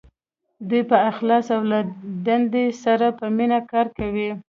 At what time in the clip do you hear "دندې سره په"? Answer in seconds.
2.25-3.25